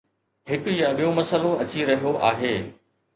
هڪ 0.49 0.63
يا 0.79 0.87
ٻيو 0.97 1.09
مسئلو 1.19 1.51
اچي 1.63 1.81
رهيو 1.89 2.13
آهي. 2.31 2.55